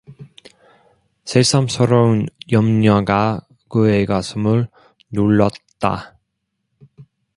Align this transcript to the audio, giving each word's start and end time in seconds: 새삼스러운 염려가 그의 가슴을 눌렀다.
새삼스러운 1.25 2.25
염려가 2.51 3.41
그의 3.69 4.07
가슴을 4.07 4.67
눌렀다. 5.11 6.17